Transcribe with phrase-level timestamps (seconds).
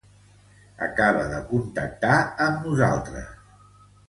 [0.85, 2.17] Acaba de contactar
[2.47, 3.31] amb nosaltres.